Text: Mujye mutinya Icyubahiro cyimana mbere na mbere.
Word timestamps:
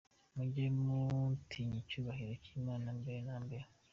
Mujye 0.35 0.65
mutinya 0.83 1.77
Icyubahiro 1.81 2.33
cyimana 2.43 2.87
mbere 2.99 3.19
na 3.27 3.35
mbere. 3.45 3.65